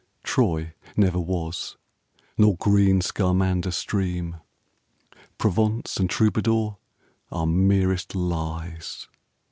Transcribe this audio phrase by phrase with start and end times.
[0.23, 1.77] Troy never was,
[2.35, 4.37] nor green Skamander stream.
[5.37, 6.79] Provence and Troubadour
[7.31, 9.07] are merest lies.